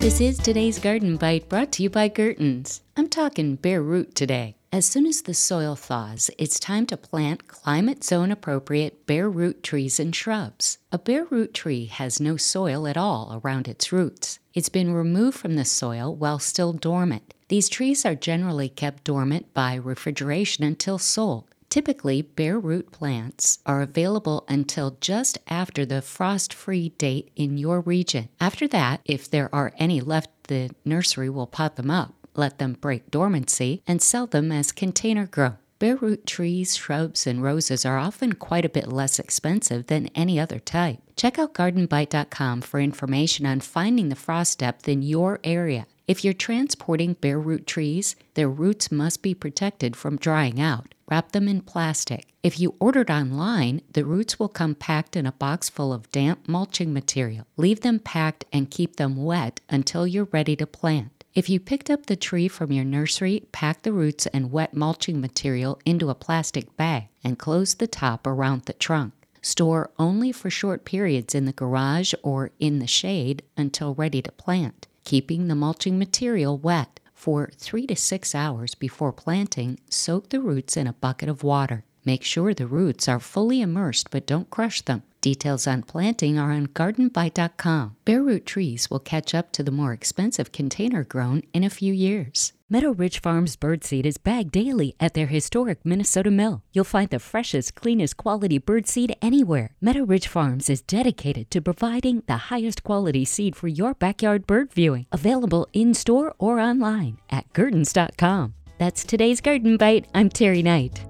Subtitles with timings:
[0.00, 2.80] This is today's Garden Bite brought to you by Gertens.
[2.96, 4.56] I'm talking bare root today.
[4.72, 9.62] As soon as the soil thaws, it's time to plant climate zone appropriate bare root
[9.62, 10.78] trees and shrubs.
[10.90, 14.38] A bare root tree has no soil at all around its roots.
[14.54, 17.34] It's been removed from the soil while still dormant.
[17.48, 21.44] These trees are generally kept dormant by refrigeration until sold.
[21.70, 27.80] Typically, bare root plants are available until just after the frost free date in your
[27.80, 28.28] region.
[28.40, 32.72] After that, if there are any left, the nursery will pot them up, let them
[32.72, 35.54] break dormancy, and sell them as container grow.
[35.78, 40.38] Bare root trees, shrubs, and roses are often quite a bit less expensive than any
[40.38, 40.98] other type.
[41.16, 45.86] Check out gardenbite.com for information on finding the frost depth in your area.
[46.10, 50.92] If you're transporting bare root trees, their roots must be protected from drying out.
[51.08, 52.26] Wrap them in plastic.
[52.42, 56.48] If you ordered online, the roots will come packed in a box full of damp
[56.48, 57.46] mulching material.
[57.56, 61.22] Leave them packed and keep them wet until you're ready to plant.
[61.32, 65.20] If you picked up the tree from your nursery, pack the roots and wet mulching
[65.20, 69.12] material into a plastic bag and close the top around the trunk.
[69.42, 74.32] Store only for short periods in the garage or in the shade until ready to
[74.32, 77.00] plant keeping the mulching material wet.
[77.14, 81.84] For three to six hours before planting, soak the roots in a bucket of water.
[82.04, 85.02] Make sure the roots are fully immersed but don't crush them.
[85.20, 87.96] Details on planting are on gardenbite.com.
[88.06, 91.92] Bare root trees will catch up to the more expensive container grown in a few
[91.92, 92.54] years.
[92.72, 96.62] Meadow Ridge Farms birdseed is bagged daily at their historic Minnesota mill.
[96.72, 99.74] You'll find the freshest, cleanest quality birdseed anywhere.
[99.80, 104.72] Meadow Ridge Farms is dedicated to providing the highest quality seed for your backyard bird
[104.72, 105.06] viewing.
[105.10, 108.54] Available in store or online at Gertens.com.
[108.78, 110.06] That's today's Garden Bite.
[110.14, 111.09] I'm Terry Knight.